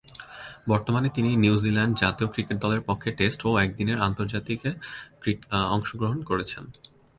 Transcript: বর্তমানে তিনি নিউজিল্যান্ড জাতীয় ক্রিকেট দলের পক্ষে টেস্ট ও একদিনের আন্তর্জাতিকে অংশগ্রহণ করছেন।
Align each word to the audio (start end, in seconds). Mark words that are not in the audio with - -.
বর্তমানে 0.67 1.09
তিনি 1.09 1.29
নিউজিল্যান্ড 1.35 1.93
জাতীয় 1.97 2.27
ক্রিকেট 2.33 2.57
দলের 2.63 2.81
পক্ষে 2.81 3.09
টেস্ট 3.11 3.39
ও 3.45 3.51
একদিনের 3.57 3.97
আন্তর্জাতিকে 4.07 4.69
অংশগ্রহণ 5.75 6.19
করছেন। 6.23 6.63